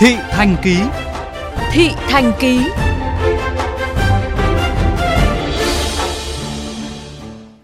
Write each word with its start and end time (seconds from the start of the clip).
Thị 0.00 0.16
Thành 0.30 0.56
Ký 0.62 0.76
Thị 1.72 1.90
Thành 2.08 2.32
Ký 2.40 2.60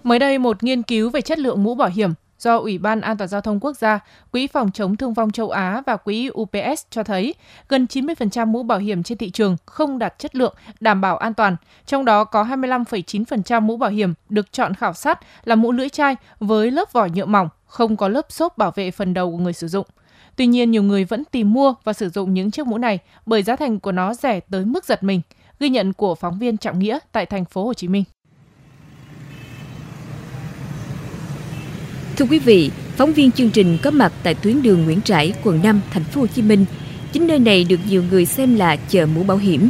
Mới 0.02 0.18
đây, 0.18 0.38
một 0.38 0.62
nghiên 0.62 0.82
cứu 0.82 1.10
về 1.10 1.20
chất 1.20 1.38
lượng 1.38 1.62
mũ 1.62 1.74
bảo 1.74 1.88
hiểm 1.88 2.10
do 2.38 2.56
Ủy 2.58 2.78
ban 2.78 3.00
An 3.00 3.16
toàn 3.16 3.28
Giao 3.28 3.40
thông 3.40 3.60
Quốc 3.60 3.76
gia, 3.76 3.98
Quỹ 4.32 4.46
phòng 4.46 4.70
chống 4.70 4.96
thương 4.96 5.14
vong 5.14 5.30
châu 5.30 5.50
Á 5.50 5.82
và 5.86 5.96
Quỹ 5.96 6.30
UPS 6.40 6.86
cho 6.90 7.02
thấy 7.02 7.34
gần 7.68 7.86
90% 7.90 8.46
mũ 8.46 8.62
bảo 8.62 8.78
hiểm 8.78 9.02
trên 9.02 9.18
thị 9.18 9.30
trường 9.30 9.56
không 9.66 9.98
đạt 9.98 10.18
chất 10.18 10.36
lượng, 10.36 10.54
đảm 10.80 11.00
bảo 11.00 11.16
an 11.16 11.34
toàn. 11.34 11.56
Trong 11.86 12.04
đó 12.04 12.24
có 12.24 12.44
25,9% 12.44 13.60
mũ 13.60 13.76
bảo 13.76 13.90
hiểm 13.90 14.14
được 14.28 14.52
chọn 14.52 14.74
khảo 14.74 14.92
sát 14.92 15.20
là 15.44 15.54
mũ 15.54 15.72
lưỡi 15.72 15.88
chai 15.88 16.16
với 16.40 16.70
lớp 16.70 16.92
vỏ 16.92 17.06
nhựa 17.14 17.26
mỏng, 17.26 17.48
không 17.66 17.96
có 17.96 18.08
lớp 18.08 18.26
xốp 18.28 18.58
bảo 18.58 18.70
vệ 18.74 18.90
phần 18.90 19.14
đầu 19.14 19.30
của 19.30 19.38
người 19.38 19.52
sử 19.52 19.68
dụng. 19.68 19.86
Tuy 20.36 20.46
nhiên, 20.46 20.70
nhiều 20.70 20.82
người 20.82 21.04
vẫn 21.04 21.22
tìm 21.30 21.52
mua 21.52 21.74
và 21.84 21.92
sử 21.92 22.08
dụng 22.08 22.34
những 22.34 22.50
chiếc 22.50 22.66
mũ 22.66 22.78
này 22.78 22.98
bởi 23.26 23.42
giá 23.42 23.56
thành 23.56 23.80
của 23.80 23.92
nó 23.92 24.14
rẻ 24.14 24.40
tới 24.40 24.64
mức 24.64 24.84
giật 24.84 25.02
mình. 25.02 25.20
Ghi 25.60 25.68
nhận 25.68 25.92
của 25.92 26.14
phóng 26.14 26.38
viên 26.38 26.56
Trọng 26.56 26.78
Nghĩa 26.78 26.98
tại 27.12 27.26
thành 27.26 27.44
phố 27.44 27.64
Hồ 27.64 27.74
Chí 27.74 27.88
Minh. 27.88 28.04
Thưa 32.16 32.24
quý 32.24 32.38
vị, 32.38 32.70
phóng 32.96 33.12
viên 33.12 33.32
chương 33.32 33.50
trình 33.50 33.78
có 33.82 33.90
mặt 33.90 34.12
tại 34.22 34.34
tuyến 34.34 34.62
đường 34.62 34.84
Nguyễn 34.84 35.02
Trãi, 35.02 35.32
quận 35.44 35.60
5, 35.62 35.80
thành 35.90 36.04
phố 36.04 36.20
Hồ 36.20 36.26
Chí 36.26 36.42
Minh. 36.42 36.64
Chính 37.12 37.26
nơi 37.26 37.38
này 37.38 37.64
được 37.64 37.80
nhiều 37.88 38.02
người 38.10 38.26
xem 38.26 38.54
là 38.54 38.76
chợ 38.76 39.06
mũ 39.06 39.22
bảo 39.22 39.36
hiểm. 39.36 39.68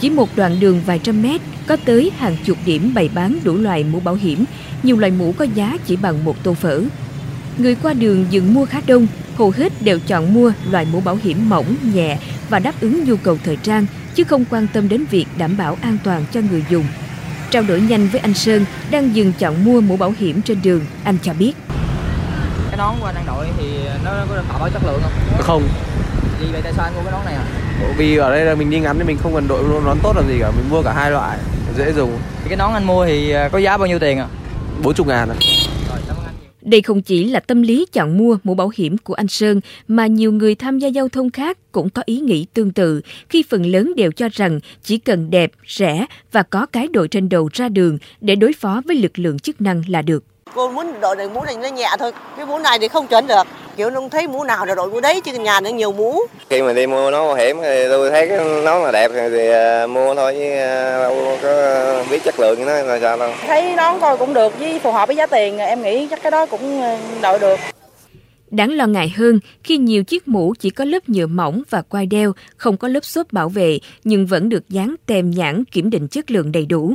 Chỉ 0.00 0.10
một 0.10 0.28
đoạn 0.36 0.60
đường 0.60 0.80
vài 0.86 0.98
trăm 0.98 1.22
mét 1.22 1.40
có 1.66 1.76
tới 1.76 2.10
hàng 2.16 2.36
chục 2.44 2.58
điểm 2.66 2.94
bày 2.94 3.10
bán 3.14 3.38
đủ 3.44 3.56
loại 3.56 3.84
mũ 3.84 4.00
bảo 4.00 4.14
hiểm, 4.14 4.44
nhiều 4.82 4.96
loại 4.96 5.12
mũ 5.12 5.32
có 5.32 5.44
giá 5.54 5.76
chỉ 5.86 5.96
bằng 5.96 6.24
một 6.24 6.44
tô 6.44 6.54
phở. 6.54 6.82
Người 7.58 7.74
qua 7.74 7.92
đường 7.92 8.26
dừng 8.30 8.54
mua 8.54 8.66
khá 8.66 8.80
đông, 8.86 9.06
hầu 9.36 9.50
hết 9.50 9.72
đều 9.82 9.98
chọn 10.06 10.34
mua 10.34 10.52
loại 10.70 10.86
mũ 10.92 11.00
bảo 11.00 11.18
hiểm 11.22 11.48
mỏng, 11.48 11.76
nhẹ 11.94 12.18
và 12.48 12.58
đáp 12.58 12.74
ứng 12.80 13.04
nhu 13.04 13.16
cầu 13.16 13.38
thời 13.44 13.56
trang, 13.56 13.86
chứ 14.14 14.24
không 14.24 14.44
quan 14.50 14.66
tâm 14.72 14.88
đến 14.88 15.04
việc 15.10 15.26
đảm 15.38 15.56
bảo 15.56 15.78
an 15.80 15.98
toàn 16.04 16.24
cho 16.32 16.40
người 16.50 16.64
dùng. 16.70 16.84
Trao 17.50 17.62
đổi 17.62 17.80
nhanh 17.80 18.08
với 18.08 18.20
anh 18.20 18.34
Sơn, 18.34 18.64
đang 18.90 19.16
dừng 19.16 19.32
chọn 19.38 19.64
mua 19.64 19.80
mũ 19.80 19.96
bảo 19.96 20.14
hiểm 20.18 20.42
trên 20.42 20.62
đường, 20.62 20.80
anh 21.04 21.18
cho 21.22 21.32
biết 21.32 21.52
cái 22.76 22.86
nón 22.86 22.94
của 23.00 23.06
anh 23.06 23.14
đang 23.14 23.26
đội 23.26 23.46
thì 23.58 23.64
nó 24.04 24.10
có 24.28 24.36
đảm 24.36 24.44
bảo 24.48 24.68
chất 24.70 24.82
lượng 24.86 25.00
không? 25.02 25.12
Không. 25.38 25.62
Vì 26.40 26.46
vậy 26.52 26.60
tại 26.64 26.72
sao 26.76 26.84
anh 26.84 26.94
mua 26.94 27.02
cái 27.02 27.12
nón 27.12 27.24
này 27.24 27.34
à? 27.34 27.44
Vì 27.96 28.16
ở 28.16 28.30
đây 28.30 28.44
là 28.44 28.54
mình 28.54 28.70
đi 28.70 28.80
ngắn 28.80 28.98
thì 28.98 29.04
mình 29.04 29.18
không 29.22 29.34
cần 29.34 29.48
đội 29.48 29.62
nón 29.84 29.98
tốt 30.02 30.12
làm 30.16 30.28
gì 30.28 30.38
cả, 30.40 30.50
mình 30.50 30.70
mua 30.70 30.82
cả 30.82 30.92
hai 30.92 31.10
loại, 31.10 31.38
dễ 31.76 31.92
dùng. 31.92 32.18
Thì 32.42 32.48
cái 32.48 32.56
nón 32.56 32.72
anh 32.72 32.84
mua 32.84 33.06
thì 33.06 33.30
à, 33.30 33.48
có 33.48 33.58
giá 33.58 33.76
bao 33.76 33.86
nhiêu 33.86 33.98
tiền 33.98 34.18
ạ? 34.18 34.26
À? 34.32 34.34
40 34.82 35.06
ngàn 35.06 35.28
ạ. 35.28 35.36
Đây 36.66 36.82
không 36.82 37.02
chỉ 37.02 37.24
là 37.24 37.40
tâm 37.40 37.62
lý 37.62 37.86
chọn 37.92 38.18
mua 38.18 38.38
mũ 38.44 38.54
bảo 38.54 38.70
hiểm 38.76 38.98
của 38.98 39.14
anh 39.14 39.28
Sơn, 39.28 39.60
mà 39.88 40.06
nhiều 40.06 40.32
người 40.32 40.54
tham 40.54 40.78
gia 40.78 40.88
giao 40.88 41.08
thông 41.08 41.30
khác 41.30 41.58
cũng 41.72 41.90
có 41.90 42.02
ý 42.06 42.20
nghĩ 42.20 42.46
tương 42.54 42.72
tự 42.72 43.00
khi 43.28 43.44
phần 43.48 43.66
lớn 43.66 43.92
đều 43.96 44.12
cho 44.12 44.28
rằng 44.32 44.60
chỉ 44.82 44.98
cần 44.98 45.30
đẹp, 45.30 45.52
rẻ 45.68 46.06
và 46.32 46.42
có 46.42 46.66
cái 46.66 46.88
đội 46.88 47.08
trên 47.08 47.28
đầu 47.28 47.48
ra 47.52 47.68
đường 47.68 47.98
để 48.20 48.36
đối 48.36 48.52
phó 48.52 48.82
với 48.86 48.96
lực 48.96 49.18
lượng 49.18 49.38
chức 49.38 49.60
năng 49.60 49.82
là 49.88 50.02
được. 50.02 50.24
Cô 50.54 50.72
muốn 50.72 51.00
đội 51.00 51.16
này 51.16 51.28
mũ 51.28 51.44
này 51.44 51.56
nó 51.62 51.68
nhẹ 51.68 51.88
thôi 51.98 52.12
cái 52.36 52.46
mũ 52.46 52.58
này 52.58 52.78
thì 52.78 52.88
không 52.88 53.06
chuẩn 53.06 53.26
được 53.26 53.46
kiểu 53.76 53.90
nó 53.90 54.00
thấy 54.10 54.26
mũ 54.26 54.44
nào 54.44 54.66
là 54.66 54.74
đội 54.74 54.90
mũ 54.90 55.00
đấy 55.00 55.20
chứ 55.20 55.32
nhà 55.32 55.60
nó 55.60 55.70
nhiều 55.70 55.92
mũ. 55.92 56.20
Khi 56.50 56.62
mà 56.62 56.72
đi 56.72 56.86
mua 56.86 57.10
nón 57.10 57.26
bảo 57.26 57.34
hiểm 57.34 57.56
thì 57.62 57.88
tôi 57.88 58.10
thấy 58.10 58.28
cái 58.28 58.38
nón 58.64 58.82
là 58.82 58.92
đẹp 58.92 59.10
thì 59.14 59.48
uh, 59.84 59.90
mua 59.90 60.14
thôi 60.14 60.34
chứ 60.38 60.52
uh, 60.52 61.02
đâu 61.02 61.38
có 61.42 62.04
biết 62.10 62.24
chất 62.24 62.40
lượng 62.40 62.66
nó 62.66 62.82
là 62.82 62.98
sao 63.00 63.16
đâu. 63.18 63.32
Thấy 63.46 63.74
nón 63.76 64.00
coi 64.00 64.16
cũng 64.16 64.34
được 64.34 64.58
với 64.58 64.78
phù 64.78 64.92
hợp 64.92 65.06
với 65.06 65.16
giá 65.16 65.26
tiền 65.26 65.58
em 65.58 65.82
nghĩ 65.82 66.06
chắc 66.10 66.22
cái 66.22 66.30
đó 66.30 66.46
cũng 66.46 66.82
đội 67.22 67.38
được. 67.38 67.58
Đáng 68.50 68.72
lo 68.72 68.86
ngại 68.86 69.14
hơn 69.16 69.40
khi 69.64 69.78
nhiều 69.78 70.04
chiếc 70.04 70.28
mũ 70.28 70.54
chỉ 70.58 70.70
có 70.70 70.84
lớp 70.84 71.08
nhựa 71.08 71.26
mỏng 71.26 71.62
và 71.70 71.82
quai 71.82 72.06
đeo, 72.06 72.32
không 72.56 72.76
có 72.76 72.88
lớp 72.88 73.04
xốp 73.04 73.32
bảo 73.32 73.48
vệ 73.48 73.78
nhưng 74.04 74.26
vẫn 74.26 74.48
được 74.48 74.68
dán 74.68 74.94
tem 75.06 75.30
nhãn 75.30 75.64
kiểm 75.64 75.90
định 75.90 76.08
chất 76.08 76.30
lượng 76.30 76.52
đầy 76.52 76.66
đủ 76.66 76.94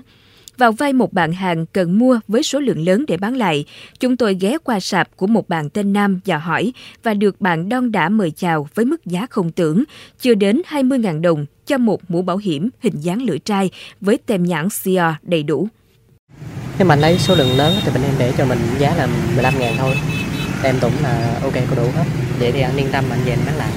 vào 0.62 0.72
vai 0.72 0.94
một 0.94 1.14
bạn 1.14 1.34
hàng 1.34 1.66
cần 1.66 2.00
mua 2.00 2.20
với 2.28 2.44
số 2.44 2.60
lượng 2.60 2.86
lớn 2.86 3.06
để 3.08 3.18
bán 3.18 3.36
lại. 3.36 3.66
Chúng 4.00 4.18
tôi 4.18 4.38
ghé 4.40 4.58
qua 4.64 4.80
sạp 4.80 5.18
của 5.18 5.28
một 5.28 5.50
bạn 5.50 5.70
tên 5.70 5.94
Nam 5.94 6.20
và 6.26 6.38
hỏi 6.38 6.74
và 7.04 7.14
được 7.14 7.42
bạn 7.42 7.70
đon 7.70 7.92
đã 7.92 8.10
mời 8.10 8.32
chào 8.32 8.68
với 8.76 8.86
mức 8.86 9.06
giá 9.06 9.28
không 9.30 9.52
tưởng, 9.52 9.84
chưa 10.20 10.34
đến 10.34 10.62
20.000 10.70 11.22
đồng 11.22 11.46
cho 11.66 11.78
một 11.78 12.02
mũ 12.08 12.22
bảo 12.22 12.38
hiểm 12.38 12.70
hình 12.80 13.00
dáng 13.00 13.22
lưỡi 13.22 13.40
trai 13.40 13.70
với 14.02 14.18
tem 14.18 14.44
nhãn 14.44 14.68
CR 14.84 15.00
đầy 15.22 15.44
đủ. 15.44 15.68
Nếu 16.78 16.88
mà 16.88 16.96
lấy 16.96 17.18
số 17.18 17.36
lượng 17.36 17.58
lớn 17.58 17.74
thì 17.86 17.92
mình 17.94 18.04
em 18.04 18.14
để 18.20 18.34
cho 18.38 18.46
mình 18.46 18.60
giá 18.80 18.96
là 18.96 19.08
15 19.34 19.60
ngàn 19.60 19.74
thôi. 19.78 19.96
Tem 20.64 20.76
cũng 20.82 20.94
là 21.04 21.40
ok 21.44 21.54
có 21.70 21.76
đủ 21.76 21.92
hết. 21.96 22.06
Vậy 22.40 22.52
thì 22.52 22.62
anh 22.62 22.78
yên 22.78 22.88
tâm 22.92 23.04
anh 23.10 23.20
về 23.26 23.32
anh 23.32 23.46
bán 23.46 23.58
lại. 23.58 23.72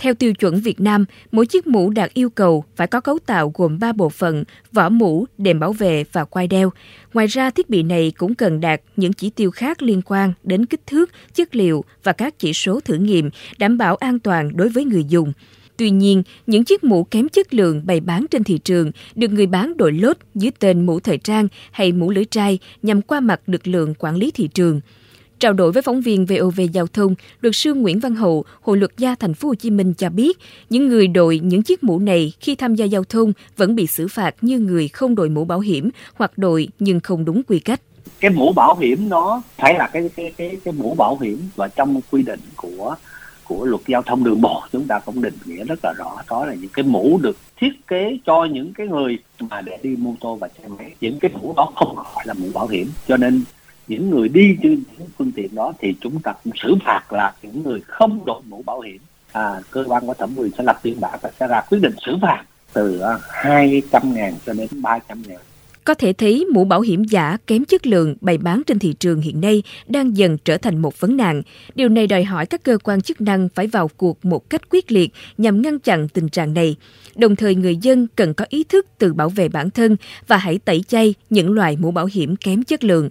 Theo 0.00 0.14
tiêu 0.14 0.34
chuẩn 0.34 0.60
Việt 0.60 0.80
Nam, 0.80 1.04
mỗi 1.32 1.46
chiếc 1.46 1.66
mũ 1.66 1.90
đạt 1.90 2.14
yêu 2.14 2.30
cầu 2.30 2.64
phải 2.76 2.86
có 2.86 3.00
cấu 3.00 3.18
tạo 3.26 3.52
gồm 3.54 3.78
3 3.78 3.92
bộ 3.92 4.08
phận, 4.08 4.44
vỏ 4.72 4.88
mũ, 4.88 5.26
đệm 5.38 5.60
bảo 5.60 5.72
vệ 5.72 6.04
và 6.12 6.24
quai 6.24 6.46
đeo. 6.46 6.72
Ngoài 7.14 7.26
ra, 7.26 7.50
thiết 7.50 7.70
bị 7.70 7.82
này 7.82 8.12
cũng 8.18 8.34
cần 8.34 8.60
đạt 8.60 8.80
những 8.96 9.12
chỉ 9.12 9.30
tiêu 9.30 9.50
khác 9.50 9.82
liên 9.82 10.02
quan 10.02 10.32
đến 10.42 10.66
kích 10.66 10.86
thước, 10.86 11.10
chất 11.34 11.56
liệu 11.56 11.84
và 12.02 12.12
các 12.12 12.38
chỉ 12.38 12.52
số 12.52 12.80
thử 12.80 12.94
nghiệm, 12.94 13.30
đảm 13.58 13.78
bảo 13.78 13.96
an 13.96 14.18
toàn 14.18 14.56
đối 14.56 14.68
với 14.68 14.84
người 14.84 15.04
dùng. 15.08 15.32
Tuy 15.76 15.90
nhiên, 15.90 16.22
những 16.46 16.64
chiếc 16.64 16.84
mũ 16.84 17.04
kém 17.04 17.28
chất 17.28 17.54
lượng 17.54 17.82
bày 17.86 18.00
bán 18.00 18.26
trên 18.30 18.44
thị 18.44 18.58
trường 18.58 18.90
được 19.14 19.28
người 19.28 19.46
bán 19.46 19.76
đội 19.76 19.92
lốt 19.92 20.16
dưới 20.34 20.50
tên 20.58 20.86
mũ 20.86 21.00
thời 21.00 21.18
trang 21.18 21.48
hay 21.70 21.92
mũ 21.92 22.10
lưỡi 22.10 22.24
trai 22.24 22.58
nhằm 22.82 23.02
qua 23.02 23.20
mặt 23.20 23.40
lực 23.46 23.66
lượng 23.66 23.94
quản 23.98 24.16
lý 24.16 24.30
thị 24.30 24.48
trường. 24.54 24.80
Trao 25.40 25.52
đổi 25.52 25.72
với 25.72 25.82
phóng 25.82 26.00
viên 26.00 26.26
VOV 26.26 26.60
Giao 26.72 26.86
thông, 26.86 27.14
luật 27.40 27.56
sư 27.56 27.74
Nguyễn 27.74 28.00
Văn 28.00 28.14
Hậu, 28.14 28.44
Hội 28.62 28.76
luật 28.76 28.90
gia 28.98 29.14
Thành 29.14 29.34
phố 29.34 29.48
Hồ 29.48 29.54
Chí 29.54 29.70
Minh 29.70 29.94
cho 29.94 30.10
biết, 30.10 30.38
những 30.70 30.88
người 30.88 31.06
đội 31.06 31.38
những 31.38 31.62
chiếc 31.62 31.84
mũ 31.84 31.98
này 31.98 32.32
khi 32.40 32.54
tham 32.54 32.74
gia 32.74 32.84
giao 32.84 33.04
thông 33.04 33.32
vẫn 33.56 33.74
bị 33.74 33.86
xử 33.86 34.08
phạt 34.08 34.34
như 34.40 34.58
người 34.58 34.88
không 34.88 35.14
đội 35.14 35.28
mũ 35.28 35.44
bảo 35.44 35.60
hiểm 35.60 35.90
hoặc 36.14 36.38
đội 36.38 36.68
nhưng 36.78 37.00
không 37.00 37.24
đúng 37.24 37.42
quy 37.42 37.58
cách. 37.58 37.80
Cái 38.20 38.30
mũ 38.30 38.52
bảo 38.52 38.76
hiểm 38.80 39.08
nó 39.08 39.42
phải 39.56 39.74
là 39.74 39.90
cái 39.92 40.10
cái 40.16 40.32
cái 40.36 40.56
cái 40.64 40.74
mũ 40.78 40.94
bảo 40.98 41.18
hiểm 41.20 41.38
và 41.56 41.68
trong 41.68 42.00
quy 42.10 42.22
định 42.22 42.40
của 42.56 42.96
của 43.44 43.64
luật 43.64 43.82
giao 43.86 44.02
thông 44.02 44.24
đường 44.24 44.40
bộ 44.40 44.62
chúng 44.72 44.86
ta 44.86 44.98
cũng 44.98 45.22
định 45.22 45.38
nghĩa 45.44 45.64
rất 45.64 45.78
là 45.82 45.92
rõ 45.98 46.16
đó 46.30 46.46
là 46.46 46.54
những 46.54 46.70
cái 46.72 46.82
mũ 46.82 47.18
được 47.22 47.36
thiết 47.56 47.86
kế 47.86 48.18
cho 48.26 48.44
những 48.44 48.72
cái 48.74 48.86
người 48.86 49.18
mà 49.40 49.60
để 49.60 49.78
đi 49.82 49.96
mô 49.98 50.14
tô 50.20 50.36
và 50.40 50.48
xe 50.48 50.68
máy 50.68 50.92
những 51.00 51.18
cái 51.20 51.30
mũ 51.34 51.54
đó 51.56 51.72
không 51.76 51.96
gọi 51.96 52.24
là 52.24 52.34
mũ 52.34 52.46
bảo 52.54 52.66
hiểm 52.66 52.90
cho 53.08 53.16
nên 53.16 53.44
những 53.90 54.10
người 54.10 54.28
đi 54.28 54.56
trên 54.62 54.82
những 54.98 55.08
phương 55.18 55.32
tiện 55.36 55.54
đó 55.54 55.72
thì 55.78 55.94
chúng 56.00 56.20
ta 56.20 56.32
cũng 56.44 56.52
xử 56.62 56.74
phạt 56.84 57.12
là 57.12 57.32
những 57.42 57.62
người 57.62 57.80
không 57.86 58.24
đội 58.24 58.40
mũ 58.48 58.62
bảo 58.66 58.80
hiểm 58.80 58.98
à, 59.32 59.54
cơ 59.70 59.84
quan 59.86 60.06
có 60.06 60.14
thẩm 60.14 60.30
quyền 60.36 60.50
sẽ 60.58 60.64
lập 60.64 60.80
biên 60.84 61.00
bản 61.00 61.18
và 61.22 61.30
sẽ 61.40 61.46
ra 61.46 61.60
quyết 61.70 61.78
định 61.82 61.94
xử 62.06 62.16
phạt 62.22 62.44
từ 62.72 63.02
200 63.28 64.02
à, 64.02 64.08
ngàn 64.14 64.34
cho 64.46 64.52
đến 64.52 64.68
300 64.82 65.22
ngàn 65.28 65.38
có 65.90 65.94
thể 65.94 66.12
thấy 66.12 66.46
mũ 66.52 66.64
bảo 66.64 66.80
hiểm 66.80 67.04
giả 67.04 67.36
kém 67.46 67.64
chất 67.64 67.86
lượng 67.86 68.16
bày 68.20 68.38
bán 68.38 68.62
trên 68.66 68.78
thị 68.78 68.92
trường 68.92 69.20
hiện 69.20 69.40
nay 69.40 69.62
đang 69.88 70.16
dần 70.16 70.38
trở 70.44 70.56
thành 70.56 70.78
một 70.78 71.00
vấn 71.00 71.16
nạn. 71.16 71.42
Điều 71.74 71.88
này 71.88 72.06
đòi 72.06 72.24
hỏi 72.24 72.46
các 72.46 72.62
cơ 72.62 72.78
quan 72.84 73.00
chức 73.00 73.20
năng 73.20 73.48
phải 73.54 73.66
vào 73.66 73.90
cuộc 73.96 74.24
một 74.24 74.50
cách 74.50 74.62
quyết 74.70 74.92
liệt 74.92 75.12
nhằm 75.38 75.62
ngăn 75.62 75.78
chặn 75.78 76.08
tình 76.08 76.28
trạng 76.28 76.54
này. 76.54 76.76
Đồng 77.16 77.36
thời 77.36 77.54
người 77.54 77.76
dân 77.76 78.06
cần 78.16 78.34
có 78.34 78.44
ý 78.48 78.64
thức 78.64 78.86
tự 78.98 79.14
bảo 79.14 79.28
vệ 79.28 79.48
bản 79.48 79.70
thân 79.70 79.96
và 80.26 80.36
hãy 80.36 80.58
tẩy 80.58 80.84
chay 80.88 81.14
những 81.30 81.52
loại 81.52 81.76
mũ 81.80 81.90
bảo 81.90 82.08
hiểm 82.12 82.36
kém 82.36 82.64
chất 82.64 82.84
lượng. 82.84 83.08